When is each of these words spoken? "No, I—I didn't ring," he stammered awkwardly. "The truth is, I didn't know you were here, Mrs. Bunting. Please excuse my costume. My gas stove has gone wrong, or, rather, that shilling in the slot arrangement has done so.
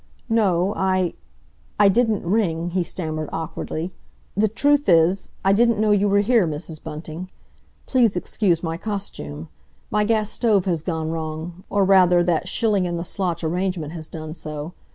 "No, 0.29 0.73
I—I 0.77 1.87
didn't 1.89 2.25
ring," 2.25 2.71
he 2.71 2.83
stammered 2.83 3.29
awkwardly. 3.31 3.91
"The 4.35 4.47
truth 4.47 4.89
is, 4.89 5.29
I 5.45 5.53
didn't 5.53 5.77
know 5.77 5.91
you 5.91 6.09
were 6.09 6.21
here, 6.21 6.47
Mrs. 6.47 6.81
Bunting. 6.81 7.29
Please 7.85 8.15
excuse 8.17 8.63
my 8.63 8.77
costume. 8.77 9.47
My 9.91 10.03
gas 10.03 10.31
stove 10.31 10.65
has 10.65 10.81
gone 10.81 11.11
wrong, 11.11 11.65
or, 11.69 11.85
rather, 11.85 12.23
that 12.23 12.47
shilling 12.47 12.85
in 12.85 12.97
the 12.97 13.05
slot 13.05 13.43
arrangement 13.43 13.93
has 13.93 14.07
done 14.07 14.33
so. 14.33 14.73